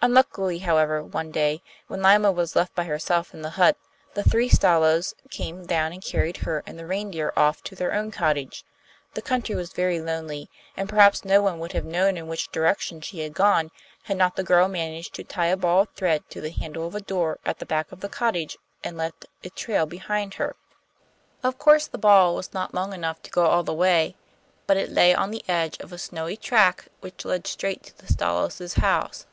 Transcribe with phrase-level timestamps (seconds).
[0.00, 3.76] Unluckily, however, one day, when Lyma was left by herself in the hut,
[4.12, 8.10] the three Stalos came down and carried her and the reindeer off to their own
[8.10, 8.64] cottage.
[9.14, 13.00] The country was very lonely, and perhaps no one would have known in which direction
[13.00, 13.70] she had gone
[14.04, 16.94] had not the girl managed to tie a ball of thread to the handle of
[16.94, 20.54] a door at the back of the cottage and let it trail behind her.
[21.42, 24.16] Of course the ball was not long enough to go all the way,
[24.68, 28.06] but it lay on the edge of a snowy track which led straight to the
[28.06, 29.26] Stalos' house.